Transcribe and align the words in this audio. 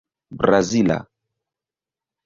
brazila 0.39 0.97